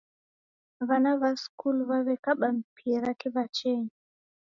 W'ana 0.87 1.11
w'a 1.21 1.31
skulu 1.43 1.81
w'aw'ekaba 1.89 2.47
mpira 2.57 3.09
kiw'achenyi 3.19 3.93